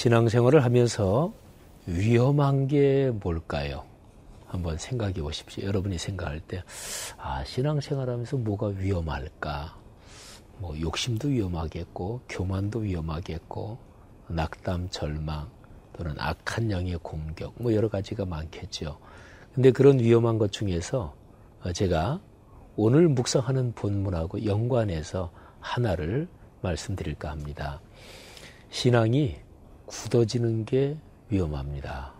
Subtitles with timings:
[0.00, 1.30] 신앙생활을 하면서
[1.86, 3.84] 위험한 게 뭘까요?
[4.46, 5.66] 한번 생각해 보십시오.
[5.66, 6.62] 여러분이 생각할 때,
[7.18, 9.76] 아, 신앙생활 하면서 뭐가 위험할까?
[10.56, 13.76] 뭐, 욕심도 위험하겠고, 교만도 위험하겠고,
[14.28, 15.50] 낙담, 절망,
[15.92, 18.98] 또는 악한 영의 공격, 뭐 여러 가지가 많겠죠.
[19.54, 21.14] 근데 그런 위험한 것 중에서
[21.74, 22.22] 제가
[22.74, 26.26] 오늘 묵상하는 본문하고 연관해서 하나를
[26.62, 27.82] 말씀드릴까 합니다.
[28.70, 29.36] 신앙이
[29.90, 30.96] 굳어지는 게
[31.30, 32.12] 위험합니다.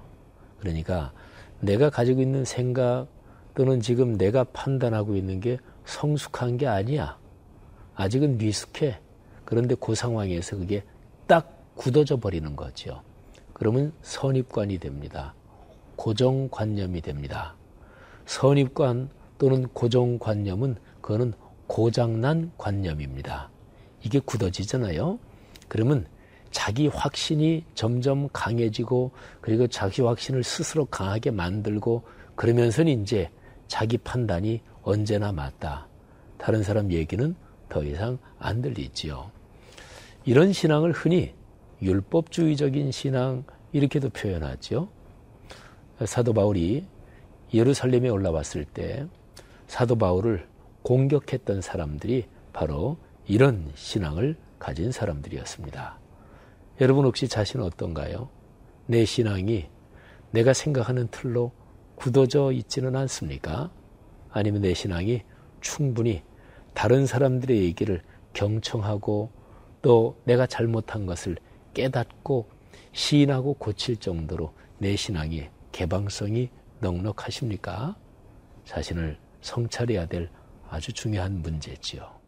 [0.58, 1.12] 그러니까
[1.60, 3.06] 내가 가지고 있는 생각
[3.54, 7.16] 또는 지금 내가 판단하고 있는 게 성숙한 게 아니야.
[7.94, 8.98] 아직은 미숙해.
[9.44, 10.82] 그런데 그 상황에서 그게
[11.28, 13.02] 딱 굳어져 버리는 거죠.
[13.52, 15.34] 그러면 선입관이 됩니다.
[15.96, 17.54] 고정관념이 됩니다.
[18.26, 21.34] 선입관 또는 고정관념은 그거는
[21.66, 23.50] 고장난 관념입니다.
[24.02, 25.18] 이게 굳어지잖아요.
[25.68, 26.06] 그러면
[26.50, 32.02] 자기 확신이 점점 강해지고 그리고 자기 확신을 스스로 강하게 만들고
[32.34, 33.30] 그러면서는 이제
[33.68, 35.86] 자기 판단이 언제나 맞다.
[36.38, 37.34] 다른 사람 얘기는
[37.68, 39.30] 더 이상 안 들리지요.
[40.24, 41.34] 이런 신앙을 흔히
[41.82, 44.88] 율법주의적인 신앙 이렇게도 표현하죠.
[46.04, 46.86] 사도 바울이
[47.52, 49.06] 예루살렘에 올라왔을 때
[49.66, 50.48] 사도 바울을
[50.82, 55.98] 공격했던 사람들이 바로 이런 신앙을 가진 사람들이었습니다.
[56.80, 58.30] 여러분 혹시 자신은 어떤가요?
[58.86, 59.68] 내 신앙이
[60.30, 61.52] 내가 생각하는 틀로
[61.94, 63.70] 굳어져 있지는 않습니까?
[64.30, 65.22] 아니면 내 신앙이
[65.60, 66.22] 충분히
[66.72, 69.30] 다른 사람들의 얘기를 경청하고
[69.82, 71.36] 또 내가 잘못한 것을
[71.74, 72.48] 깨닫고
[72.92, 76.48] 시인하고 고칠 정도로 내 신앙이 개방성이
[76.80, 77.96] 넉넉하십니까?
[78.64, 80.30] 자신을 성찰해야 될
[80.70, 82.19] 아주 중요한 문제지요.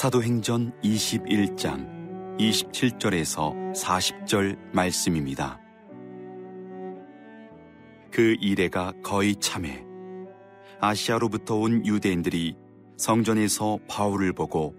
[0.00, 5.60] 사도행전 21장 27절에서 40절 말씀입니다.
[8.10, 9.84] 그 이래가 거의 참해
[10.80, 12.56] 아시아로부터 온 유대인들이
[12.96, 14.74] 성전에서 바울을 보고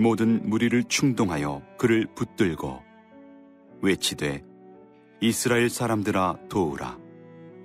[0.00, 2.82] 모든 무리를 충동하여 그를 붙들고
[3.82, 4.42] 외치되
[5.20, 6.98] 이스라엘 사람들아 도우라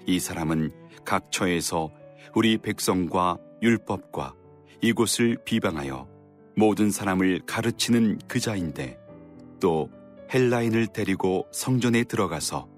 [0.05, 0.71] 이 사람은
[1.03, 1.89] 각처에서
[2.35, 4.35] 우리 백성과 율법과
[4.83, 6.10] 이곳을 비방하여
[6.61, 8.99] 모든 사람을 가르치는 그자인데
[9.59, 9.89] 또
[10.31, 12.69] 헬라인을 데리고 성전에 들어가서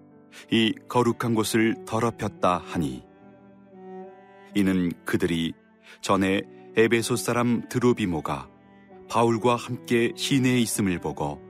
[0.49, 3.03] 이 거룩한 곳을 더럽혔다 하니
[4.55, 5.51] 이는 그들이
[5.99, 6.43] 전에
[6.77, 8.47] 에베소 사람 드로비모가
[9.09, 11.41] 바울과 함께 시내에 있음을 보고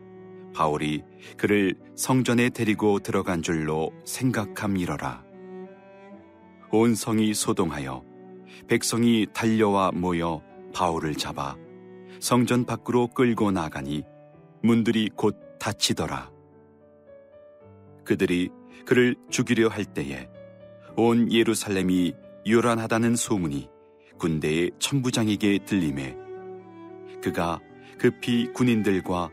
[0.56, 1.04] 바울이
[1.38, 5.24] 그를 성전에 데리고 들어간 줄로 생각함이러라.
[6.72, 8.04] 온 성이 소동하여
[8.68, 10.42] 백성이 달려와 모여
[10.74, 11.56] 바울을 잡아
[12.24, 14.06] 성전 밖으로 끌고 나가니
[14.62, 16.32] 문들이 곧 닫히더라.
[18.06, 18.50] 그들이
[18.86, 20.30] 그를 죽이려 할 때에
[20.96, 22.14] 온 예루살렘이
[22.48, 23.68] 요란하다는 소문이
[24.20, 26.16] 군대의 천부장에게 들림에
[27.22, 27.60] 그가
[27.98, 29.30] 급히 군인들과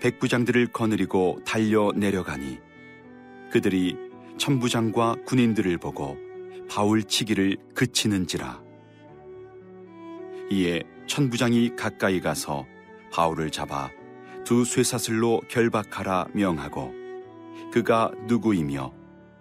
[0.00, 2.58] 백부장들을 거느리고 달려 내려가니
[3.52, 3.94] 그들이
[4.38, 6.16] 천부장과 군인들을 보고
[6.70, 8.62] 바울 치기를 그치는지라
[10.50, 12.64] 이에 천부장이 가까이 가서
[13.12, 13.90] 바울을 잡아
[14.44, 16.94] 두 쇠사슬로 결박하라 명하고
[17.72, 18.92] 그가 누구이며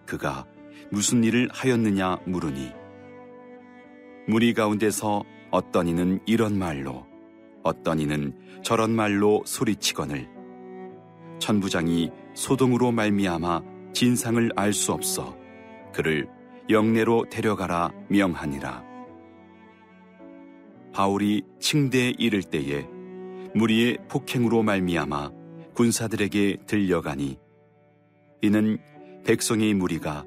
[0.07, 0.47] 그가
[0.89, 2.71] 무슨 일을 하였느냐 물으니
[4.27, 7.05] 무리 가운데서 어떤 이는 이런 말로
[7.61, 10.27] 어떤 이는 저런 말로 소리치거늘.
[11.37, 13.61] 천부장이 소동으로 말미암아
[13.93, 15.37] 진상을 알 수 없어
[15.93, 16.27] 그를
[16.67, 18.88] 영내로 데려가라 명하니라
[20.99, 22.85] 바울이 층대에 이를 때에
[23.55, 25.31] 무리의 폭행으로 말미암아
[25.73, 27.39] 군사들에게 들려가니
[28.41, 28.77] 이는
[29.23, 30.25] 백성의 무리가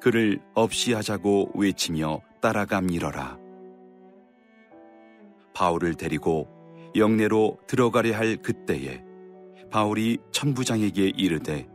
[0.00, 3.38] 그를 없이 하자고 외치며 따라감이러라.
[5.52, 6.48] 바울을 데리고
[6.96, 9.04] 영내로 들어가려 할 그때에
[9.70, 11.68] 바울이 천부장에게 이르되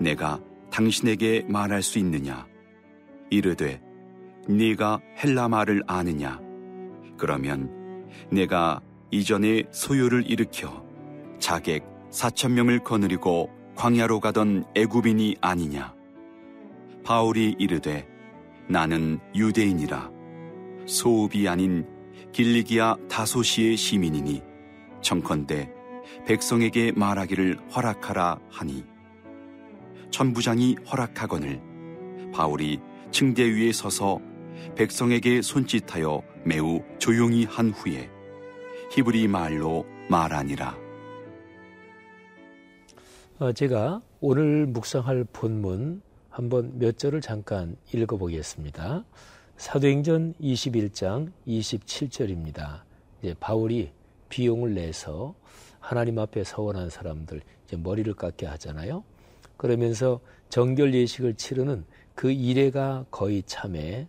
[0.00, 0.40] 내가
[0.72, 2.48] 당신에게 말할 수 있느냐
[3.30, 3.80] 이르되
[4.48, 6.49] 네가 헬라 말을 아느냐
[7.20, 7.70] 그러면
[8.32, 8.80] 내가
[9.10, 10.82] 이전에 소요를 일으켜
[11.38, 15.94] 자객 사천 명을 거느리고 광야로 가던 애굽인이 아니냐?
[17.04, 18.08] 바울이 이르되
[18.68, 20.10] 나는 유대인이라.
[20.86, 21.86] 소읍이 아닌
[22.32, 24.42] 길리기아 다소시의 시민이니
[25.02, 25.70] 청컨대
[26.26, 28.84] 백성에게 말하기를 허락하라 하니.
[30.10, 31.60] 천부장이 허락하거늘
[32.32, 32.80] 바울이
[33.10, 34.20] 층대 위에 서서
[34.76, 38.08] 백성에게 손짓하여 매우 조용히 한 후에
[38.92, 40.76] 히브리 말로 말하니라.
[43.38, 49.04] 어, 제가 오늘 묵상할 본문 한번 몇 절을 잠깐 읽어보겠습니다.
[49.56, 52.82] 사도행전 21장 27절입니다.
[53.22, 53.92] 이제 바울이
[54.30, 55.34] 비용을 내서
[55.78, 59.04] 하나님 앞에 서원한 사람들 이제 머리를 깎게 하잖아요.
[59.56, 61.84] 그러면서 정결 예식을 치르는
[62.14, 64.06] 그 이래가 거의 참에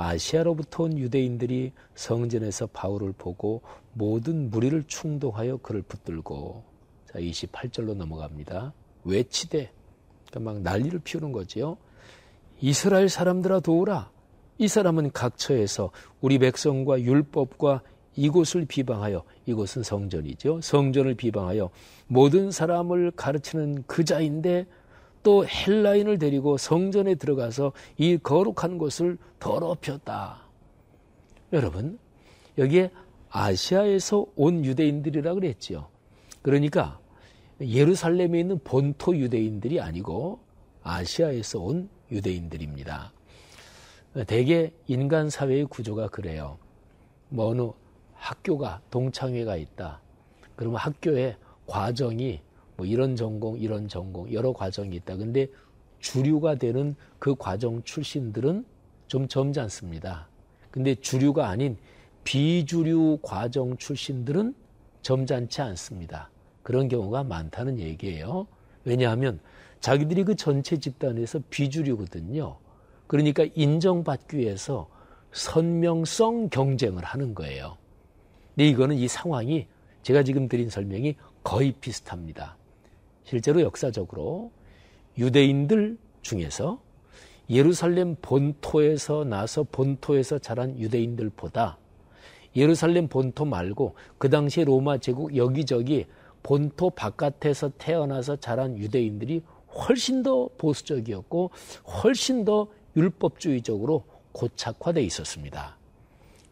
[0.00, 3.60] 아시아로부터 온 유대인들이 성전에서 바울을 보고
[3.92, 6.64] 모든 무리를 충동하여 그를 붙들고
[7.06, 8.72] 자 28절로 넘어갑니다.
[9.04, 9.70] 외치되
[10.28, 11.76] 그러니까 막 난리를 피우는 거지요.
[12.60, 14.10] 이스라엘 사람들아 도우라.
[14.58, 17.82] 이 사람은 각처에서 우리 백성과 율법과
[18.16, 20.60] 이곳을 비방하여 이곳은 성전이죠.
[20.62, 21.70] 성전을 비방하여
[22.06, 24.66] 모든 사람을 가르치는 그 자인데
[25.22, 30.42] 또 헬라인을 데리고 성전에 들어가서 이 거룩한 곳을 더럽혔다.
[31.52, 31.98] 여러분,
[32.58, 32.90] 여기에
[33.28, 35.88] 아시아에서 온 유대인들이라 그랬지요.
[36.42, 36.98] 그러니까
[37.60, 40.40] 예루살렘에 있는 본토 유대인들이 아니고
[40.82, 43.12] 아시아에서 온 유대인들입니다.
[44.26, 46.58] 대개 인간 사회의 구조가 그래요.
[47.28, 47.70] 뭐 어느
[48.14, 50.00] 학교가 동창회가 있다.
[50.56, 52.40] 그러면 학교에 과정이
[52.80, 55.18] 뭐 이런 전공, 이런 전공, 여러 과정이 있다.
[55.18, 55.48] 근데
[55.98, 58.64] 주류가 되는 그 과정 출신들은
[59.06, 60.26] 좀 점잖습니다.
[60.70, 61.76] 근데 주류가 아닌
[62.24, 64.54] 비주류 과정 출신들은
[65.02, 66.30] 점잖지 않습니다.
[66.62, 68.46] 그런 경우가 많다는 얘기예요.
[68.86, 69.40] 왜냐하면
[69.80, 72.56] 자기들이 그 전체 집단에서 비주류거든요.
[73.08, 74.88] 그러니까 인정받기 위해서
[75.32, 77.76] 선명성 경쟁을 하는 거예요.
[78.54, 79.66] 근데 이거는 이 상황이
[80.02, 82.56] 제가 지금 드린 설명이 거의 비슷합니다.
[83.30, 84.50] 실제로 역사적으로
[85.16, 86.80] 유대인들 중에서
[87.48, 91.78] 예루살렘 본토에서 나서 본토에서 자란 유대인들보다
[92.56, 96.06] 예루살렘 본토 말고 그 당시 로마 제국 여기저기
[96.42, 99.42] 본토 바깥에서 태어나서 자란 유대인들이
[99.76, 101.52] 훨씬 더 보수적이었고
[102.02, 102.66] 훨씬 더
[102.96, 105.76] 율법주의적으로 고착화되어 있었습니다.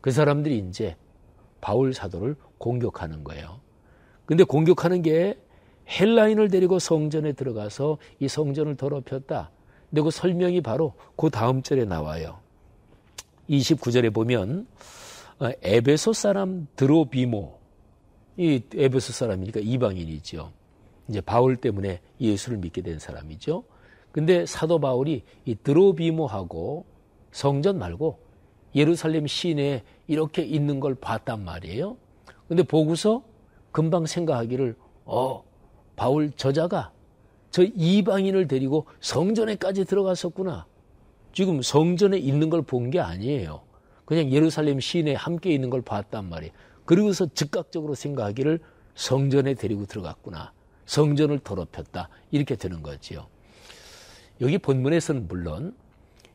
[0.00, 0.94] 그 사람들이 이제
[1.60, 3.58] 바울 사도를 공격하는 거예요.
[4.26, 5.36] 근데 공격하는 게
[5.88, 9.50] 헬라인을 데리고 성전에 들어가서 이 성전을 더럽혔다.
[9.90, 12.38] 근데 그 설명이 바로 그 다음 절에 나와요.
[13.48, 14.66] 29절에 보면
[15.40, 17.58] 어, 에베소 사람 드로비모
[18.36, 20.52] 이 에베소 사람이니까 이방인이죠.
[21.08, 23.64] 이제 바울 때문에 예수를 믿게 된 사람이죠.
[24.12, 26.84] 근데 사도 바울이 이 드로비모하고
[27.32, 28.18] 성전 말고
[28.74, 31.96] 예루살렘 시내에 이렇게 있는 걸 봤단 말이에요.
[32.46, 33.22] 근데 보고서
[33.72, 35.42] 금방 생각하기를 어
[35.98, 36.92] 바울 저자가
[37.50, 40.64] 저 이방인을 데리고 성전에까지 들어갔었구나.
[41.32, 43.62] 지금 성전에 있는 걸 본 게 아니에요.
[44.04, 46.52] 그냥 예루살렘 시내에 함께 있는 걸 봤단 말이에요.
[46.84, 48.60] 그러고서 즉각적으로 생각하기를
[48.94, 50.52] 성전에 데리고 들어갔구나.
[50.86, 52.08] 성전을 더럽혔다.
[52.30, 53.26] 이렇게 되는 거지요.
[54.40, 55.74] 여기 본문에서는 물론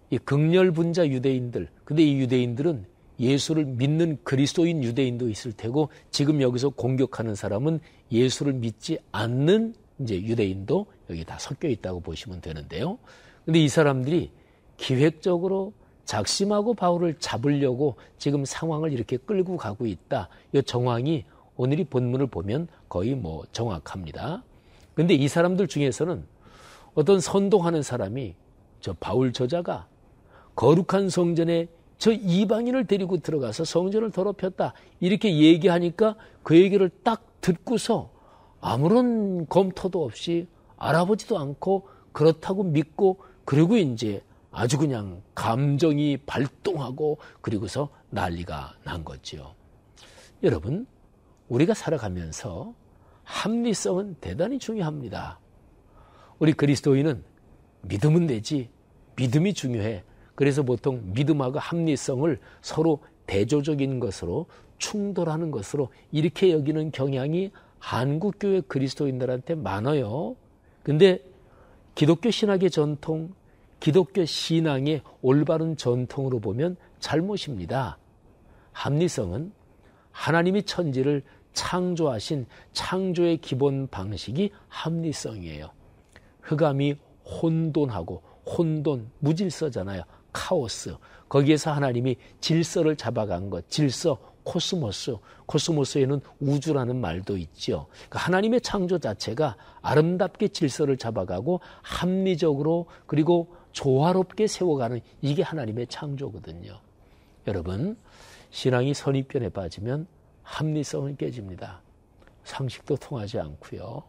[0.09, 2.85] 이 극렬 분자 유대인들, 근데 이 유대인들은
[3.19, 7.79] 예수를 믿는 그리스도인 유대인도 있을 테고 지금 여기서 공격하는 사람은
[8.11, 12.97] 예수를 믿지 않는 이제 유대인도 여기 다 섞여 있다고 보시면 되는데요.
[13.45, 14.31] 근데 이 사람들이
[14.77, 15.73] 기획적으로
[16.05, 20.29] 작심하고 바울을 잡으려고 지금 상황을 이렇게 끌고 가고 있다.
[20.53, 24.43] 이 정황이 오늘이 본문을 보면 거의 뭐 정확합니다.
[24.95, 26.23] 근데 이 사람들 중에서는
[26.95, 28.35] 어떤 선동하는 사람이
[28.81, 29.87] 저 바울 저자가
[30.55, 34.73] 거룩한 성전에 저 이방인을 데리고 들어가서 성전을 더럽혔다.
[34.99, 38.11] 이렇게 얘기하니까 그 얘기를 딱 듣고서
[38.59, 40.47] 아무런 검토도 없이
[40.77, 44.21] 알아보지도 않고 그렇다고 믿고 그리고 이제
[44.51, 49.55] 아주 그냥 감정이 발동하고 그리고서 난리가 난 거지요.
[50.43, 50.85] 여러분,
[51.49, 52.73] 우리가 살아가면서
[53.23, 55.39] 합리성은 대단히 중요합니다.
[56.39, 57.23] 우리 그리스도인은
[57.81, 58.69] 믿음은 되지
[59.15, 60.03] 믿음이 중요해.
[60.35, 64.47] 그래서 보통 믿음하고 합리성을 서로 대조적인 것으로
[64.77, 70.35] 충돌하는 것으로 이렇게 여기는 경향이 한국 교회 그리스도인들한테 많아요.
[70.83, 71.21] 근데
[71.95, 73.33] 기독교 신학의 전통,
[73.79, 77.97] 기독교 신앙의 올바른 전통으로 보면 잘못입니다.
[78.71, 79.51] 합리성은
[80.11, 81.23] 하나님이 천지를
[81.53, 85.69] 창조하신 창조의 기본 방식이 합리성이에요.
[86.41, 90.03] 흑암이 혼돈하고 혼돈, 무질서잖아요.
[90.33, 90.95] 카오스.
[91.29, 95.15] 거기에서 하나님이 질서를 잡아간 것, 질서, 코스모스.
[95.45, 97.87] 코스모스에는 우주라는 말도 있죠.
[97.91, 106.79] 그러니까 하나님의 창조 자체가 아름답게 질서를 잡아가고 합리적으로 그리고 조화롭게 세워가는 이게 하나님의 창조거든요.
[107.47, 107.97] 여러분,
[108.51, 110.07] 신앙이 선입견에 빠지면
[110.43, 111.81] 합리성은 깨집니다.
[112.43, 114.03] 상식도 통하지 않고요.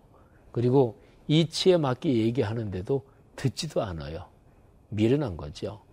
[0.52, 3.02] 그리고 이치에 맞게 얘기하는데도
[3.36, 4.26] 듣지도 않아요.
[4.90, 5.83] 미련한 거죠.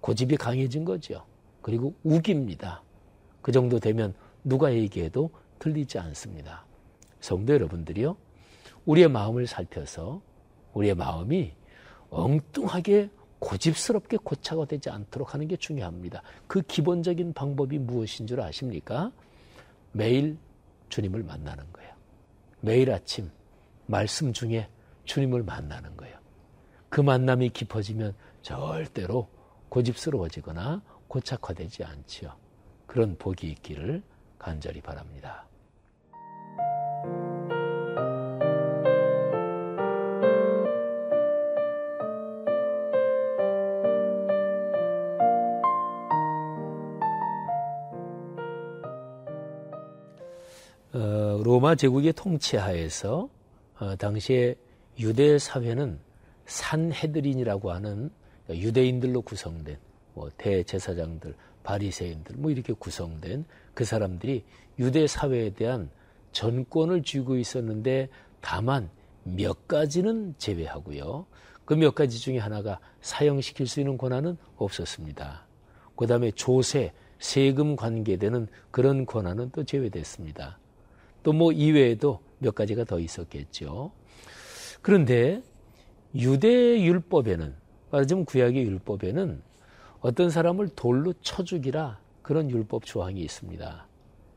[0.00, 1.24] 고집이 강해진 거죠.
[1.62, 2.82] 그리고 우깁니다.
[3.42, 4.14] 그 정도 되면
[4.44, 6.64] 누가 얘기해도 들리지 않습니다.
[7.20, 8.16] 성도 여러분들이요.
[8.86, 10.22] 우리의 마음을 살펴서
[10.72, 11.52] 우리의 마음이
[12.10, 16.22] 엉뚱하게 고집스럽게 고차가 되지 않도록 하는 게 중요합니다.
[16.46, 19.12] 그 기본적인 방법이 무엇인 줄 아십니까?
[19.92, 20.38] 매일
[20.88, 21.92] 주님을 만나는 거예요.
[22.60, 23.30] 매일 아침
[23.86, 24.68] 말씀 중에
[25.04, 26.18] 주님을 만나는 거예요.
[26.88, 29.28] 그 만남이 깊어지면 절대로
[29.70, 32.32] 고집스러워지거나 고착화되지 않지요.
[32.86, 34.02] 그런 복이 있기를
[34.38, 35.46] 간절히 바랍니다.
[50.92, 53.28] 어, 로마 제국의 통치하에서
[53.78, 54.56] 어, 당시에
[54.98, 56.00] 유대 사회는
[56.46, 58.10] 산헤드린이라고 하는
[58.56, 59.76] 유대인들로 구성된
[60.14, 64.44] 뭐 대제사장들, 바리새인들 뭐 이렇게 구성된 그 사람들이
[64.78, 65.90] 유대 사회에 대한
[66.32, 68.08] 전권을 쥐고 있었는데
[68.40, 68.88] 다만
[69.24, 71.26] 몇 가지는 제외하고요.
[71.64, 75.46] 그 몇 가지 중에 하나가 사형시킬 수 있는 권한은 없었습니다.
[75.94, 80.58] 그 다음에 조세, 세금 관계되는 그런 권한은 또 제외됐습니다.
[81.22, 83.92] 또 뭐 이외에도 몇 가지가 더 있었겠죠.
[84.82, 85.42] 그런데
[86.14, 87.54] 유대 율법에는
[87.90, 89.42] 말하자면 구약의 율법에는
[90.00, 93.86] 어떤 사람을 돌로 쳐 죽이라 그런 율법 조항이 있습니다.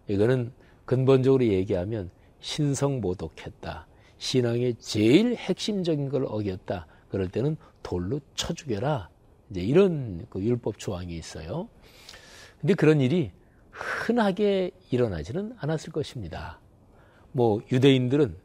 [0.07, 0.51] 이거는
[0.85, 3.87] 근본적으로 얘기하면 신성 모독했다.
[4.17, 6.87] 신앙의 제일 핵심적인 걸 어겼다.
[7.09, 9.09] 그럴 때는 돌로 쳐 죽여라.
[9.49, 11.69] 이제 이런 그 율법 조항이 있어요.
[12.59, 13.31] 근데 그런 일이
[13.71, 16.59] 흔하게 일어나지는 않았을 것입니다.
[17.31, 18.35] 뭐 유대인들은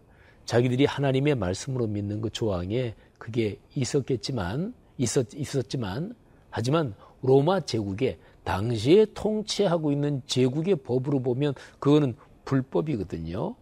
[0.44, 6.14] 자기들이 하나님의 말씀으로 믿는 그 조항에 그게 있었겠지만 있었 있었지만
[6.50, 13.54] 하지만 로마 제국에 당시에 통치하고 있는 제국의 법으로 보면 그거는 불법이거든요.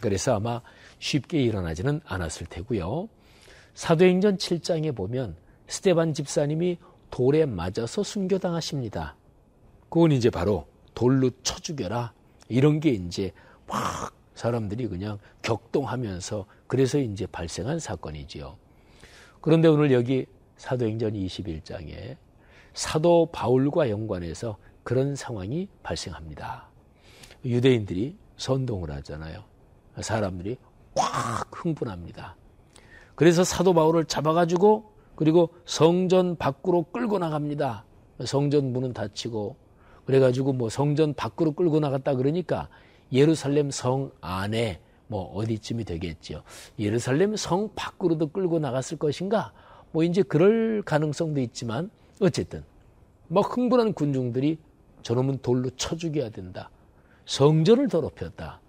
[0.00, 0.60] 그래서 아마
[0.98, 3.08] 쉽게 일어나지는 않았을 테고요.
[3.74, 5.36] 사도행전 7장에 보면
[5.68, 6.78] 스테반 집사님이
[7.10, 9.16] 돌에 맞아서 순교당하십니다.
[9.88, 12.12] 그건 이제 바로 돌로 쳐 죽여라.
[12.48, 13.32] 이런 게 이제
[13.66, 18.56] 막 사람들이 그냥 격동하면서 그래서 이제 발생한 사건이지요.
[19.46, 20.26] 그런데 오늘 여기
[20.56, 22.16] 사도행전 21장에
[22.74, 26.68] 사도 바울과 연관해서 그런 상황이 발생합니다.
[27.44, 29.44] 유대인들이 선동을 하잖아요.
[30.00, 30.56] 사람들이
[30.96, 32.34] 꽉 흥분합니다.
[33.14, 37.84] 그래서 사도 바울을 잡아가지고 그리고 성전 밖으로 끌고 나갑니다.
[38.24, 39.54] 성전 문은 닫히고
[40.06, 42.68] 그래가지고 뭐 성전 밖으로 끌고 나갔다 그러니까
[43.12, 46.42] 예루살렘 성 안에 뭐 어디쯤이 되겠죠.
[46.78, 49.52] 예루살렘 성 밖으로도 끌고 나갔을 것인가?
[49.92, 52.64] 뭐 이제 그럴 가능성도 있지만 어쨌든
[53.28, 54.58] 막 흥분한 군중들이
[55.02, 56.70] 저놈은 돌로 쳐 죽여야 된다.
[57.26, 58.60] 성전을 더럽혔다.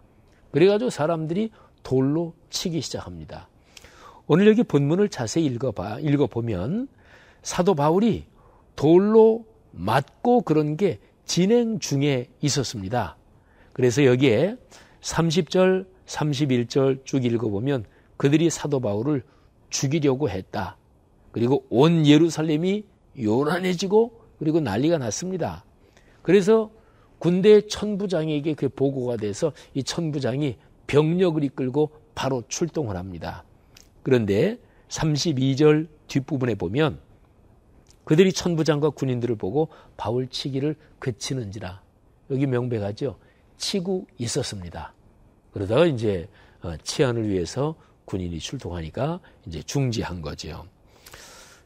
[0.52, 1.52] 그래가지고 사람들이
[1.84, 3.48] 돌로 치기 시작합니다.
[4.28, 6.88] 오늘 여기 본문을 자세히 읽어봐, 읽어보면
[7.42, 8.26] 사도 바울이
[8.76, 13.18] 돌로 맞고 그런 게 진행 중에 있었습니다.
[13.74, 14.58] 그래서 여기에
[15.02, 17.86] 30절, 31절 쭉 읽어보면
[18.18, 19.24] 그들이 사도 바울을
[19.70, 20.78] 죽이려고 했다.
[21.32, 22.86] 그리고 온 예루살렘이
[23.22, 25.64] 요란해지고 그리고 난리가 났습니다.
[26.22, 26.72] 그래서
[27.20, 33.44] 군대 천부장에게 그 보고가 돼서 이 천부장이 병력을 이끌고 바로 출동을 합니다.
[34.04, 34.58] 그런데
[34.90, 37.00] 32절 뒷부분에 보면
[38.06, 41.82] 그들이 천부장과 군인들을 보고 바울 치기를 그치는지라
[42.32, 43.18] 여기 명백하죠.
[43.58, 44.94] 치고 있었습니다.
[45.58, 46.28] 그러다가 이제
[46.62, 47.74] 어, 치안을 위해서
[48.06, 50.68] 군인이 출동하니까 이제 중지한 거죠.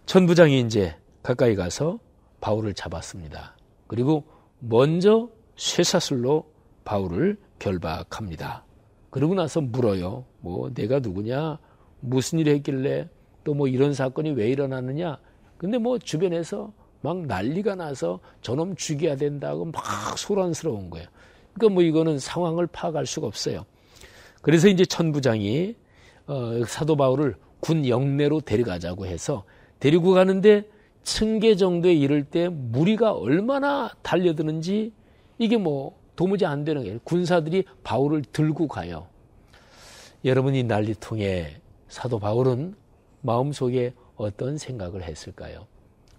[0.05, 1.99] 천부장이 이제 가까이 가서
[2.39, 3.57] 바울을 잡았습니다.
[3.87, 4.23] 그리고
[4.59, 6.49] 먼저 쇠사슬로
[6.85, 8.63] 바울을 결박합니다.
[9.09, 10.23] 그러고 나서 물어요.
[10.39, 11.59] 뭐 내가 누구냐?
[11.99, 13.09] 무슨 일을 했길래
[13.43, 15.19] 또 뭐 이런 사건이 왜 일어났느냐?
[15.57, 16.71] 근데 뭐 주변에서
[17.01, 21.09] 막 난리가 나서 저놈 죽여야 된다고 막 소란스러운 거예요.
[21.53, 23.65] 그러니까 뭐 이거는 상황을 파악할 수가 없어요.
[24.41, 25.75] 그래서 이제 천부장이
[26.27, 29.43] 어, 사도 바울을 군 영내로 데려가자고 해서
[29.79, 30.67] 데리고 가는데
[31.03, 34.93] 층계 정도에 이를 때 무리가 얼마나 달려드는지
[35.37, 36.99] 이게 뭐 도무지 안 되는 거예요.
[37.03, 39.07] 군사들이 바울을 들고 가요.
[40.23, 42.75] 여러분 이 난리통에 사도 바울은
[43.21, 45.65] 마음속에 어떤 생각을 했을까요?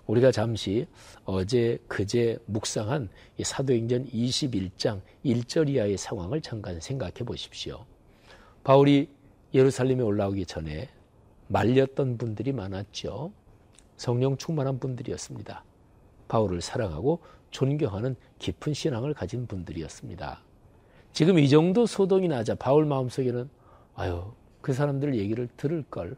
[0.07, 0.87] 우리가 잠시
[1.25, 7.85] 어제 그제 묵상한 이 사도행전 21장 1절 이하의 상황을 잠깐 생각해 보십시오.
[8.64, 9.09] 바울이
[9.54, 10.88] 예루살렘에 올라오기 전에
[11.49, 13.33] 말렸던 분들이 많았죠.
[13.97, 15.64] 성령 충만한 분들이었습니다.
[16.28, 20.40] 바울을 사랑하고 존경하는 깊은 신앙을 가진 분들이었습니다.
[21.12, 23.50] 지금 이 정도 소동이 나자 바울 마음속에는
[23.95, 26.16] 아유 그 사람들 얘기를 들을 걸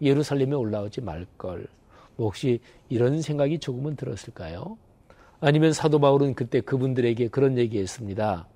[0.00, 1.66] 예루살렘에 올라오지 말 걸.
[2.16, 4.76] 뭐 혹시 이런 생각이 조금은 들었을까요?
[5.40, 8.48] 아니면 사도 바울은 그때 그분들에게 그런 얘기했습니다.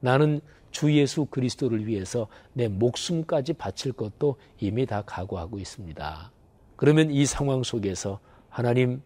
[0.00, 0.40] 나는
[0.70, 6.32] 주 예수 그리스도를 위해서 내 목숨까지 바칠 것도 이미 다 각오하고 있습니다.
[6.76, 9.02] 그러면 이 상황 속에서 하나님,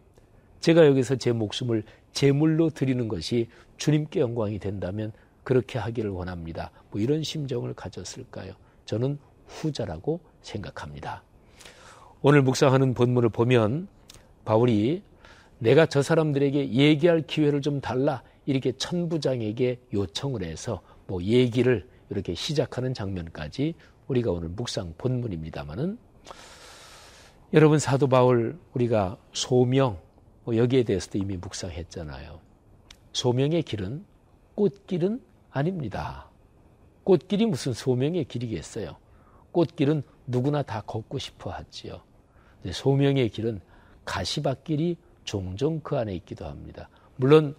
[0.59, 5.11] 제가 여기서 제 목숨을 제물로 드리는 것이 주님께 영광이 된다면
[5.43, 6.71] 그렇게 하기를 원합니다.
[6.91, 8.53] 뭐 이런 심정을 가졌을까요?
[8.85, 11.23] 저는 후자라고 생각합니다.
[12.21, 13.87] 오늘 묵상하는 본문을 보면
[14.45, 15.03] 바울이
[15.59, 22.93] 내가 저 사람들에게 얘기할 기회를 좀 달라 이렇게 천부장에게 요청을 해서 뭐 얘기를 이렇게 시작하는
[22.93, 23.75] 장면까지
[24.07, 25.97] 우리가 오늘 묵상 본문입니다만은
[27.53, 29.99] 여러분 사도 바울 우리가 소명
[30.43, 32.39] 뭐 여기에 대해서도 이미 묵상했잖아요.
[33.13, 34.03] 소명의 길은
[34.55, 35.21] 꽃길은
[35.51, 36.29] 아닙니다.
[37.03, 38.97] 꽃길이 무슨 소명의 길이겠어요.
[39.51, 42.01] 꽃길은 누구나 다 걷고 싶어 하지요.
[42.71, 43.61] 소명의 길은
[44.05, 46.89] 가시밭길이 종종 그 안에 있기도 합니다.
[47.15, 47.55] 물론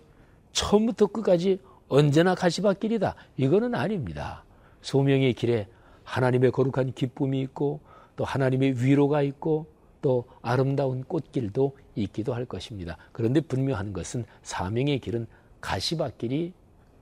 [0.54, 3.14] 처음부터 끝까지 언제나 가시밭길이다.
[3.36, 4.44] 이거는 아닙니다.
[4.80, 5.68] 소명의 길에
[6.04, 7.80] 하나님의 거룩한 기쁨이 있고
[8.16, 9.66] 또 하나님의 위로가 있고
[10.00, 12.96] 또 아름다운 꽃길도 있기도 할 것입니다.
[13.12, 15.26] 그런데 분명한 것은 사명의 길은
[15.60, 16.52] 가시밭길이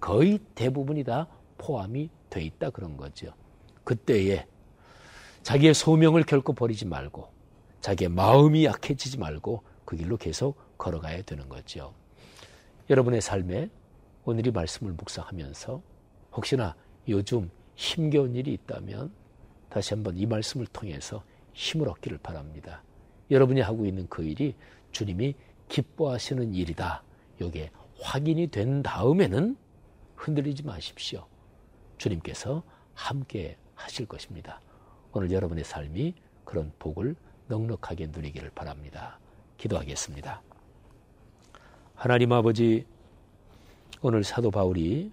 [0.00, 1.26] 거의 대부분이 다
[1.58, 3.32] 포함이 돼 있다 그런 거죠.
[3.84, 4.46] 그때에
[5.42, 7.28] 자기의 소명을 결코 버리지 말고
[7.80, 11.92] 자기의 마음이 약해지지 말고 그 길로 계속 걸어가야 되는 거죠.
[12.92, 13.70] 여러분의 삶에
[14.26, 15.82] 오늘 이 말씀을 묵상하면서
[16.34, 16.76] 혹시나
[17.08, 19.10] 요즘 힘겨운 일이 있다면
[19.70, 21.24] 다시 한번 이 말씀을 통해서
[21.54, 22.82] 힘을 얻기를 바랍니다.
[23.30, 24.54] 여러분이 하고 있는 그 일이
[24.90, 25.34] 주님이
[25.70, 27.02] 기뻐하시는 일이다.
[27.40, 29.56] 이게 확인이 된 다음에는
[30.16, 31.26] 흔들리지 마십시오.
[31.96, 34.60] 주님께서 함께 하실 것입니다.
[35.12, 37.16] 오늘 여러분의 삶이 그런 복을
[37.48, 39.18] 넉넉하게 누리기를 바랍니다.
[39.56, 40.42] 기도하겠습니다.
[42.02, 42.84] 하나님 아버지,
[44.00, 45.12] 오늘 사도 바울이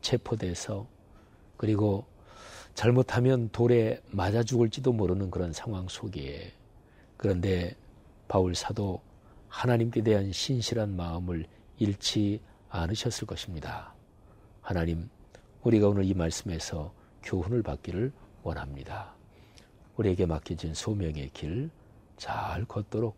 [0.00, 0.86] 체포돼서
[1.58, 2.06] 그리고
[2.72, 6.50] 잘못하면 돌에 맞아 죽을지도 모르는 그런 상황 속에
[7.18, 7.76] 그런데
[8.26, 9.02] 바울 사도
[9.48, 11.44] 하나님께 대한 신실한 마음을
[11.76, 13.92] 잃지 않으셨을 것입니다.
[14.62, 15.10] 하나님,
[15.62, 18.10] 우리가 오늘 이 말씀에서 교훈을 받기를
[18.42, 19.14] 원합니다.
[19.98, 21.70] 우리에게 맡겨진 소명의 길
[22.16, 23.14] 잘 걷도록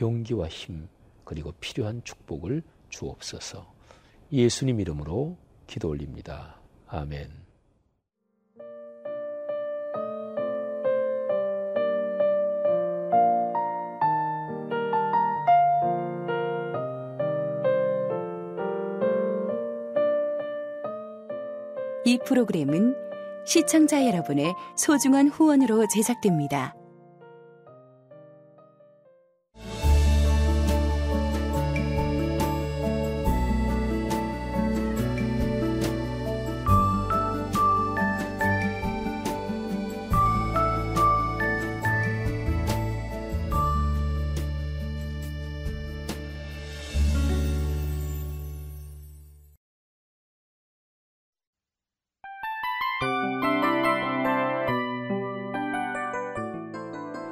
[0.00, 0.88] 용기와 힘
[1.26, 3.70] 그리고 필요한 축복을 주옵소서.
[4.32, 5.36] 예수님 이름으로
[5.66, 6.60] 기도 올립니다.
[6.86, 7.28] 아멘.
[22.04, 22.94] 이 프로그램은
[23.44, 26.75] 시청자 여러분의 소중한 후원으로 제작됩니다.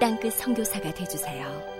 [0.00, 1.77] 땅끝 성교사가 되주세요